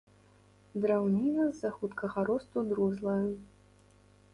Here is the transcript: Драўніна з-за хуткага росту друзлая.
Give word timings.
Драўніна 0.85 1.47
з-за 1.51 1.73
хуткага 1.77 2.19
росту 2.33 2.67
друзлая. 2.75 3.23